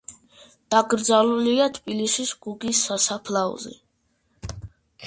[0.75, 3.77] დაკრძალულია თბილისის კუკიის სასაფლაოზე.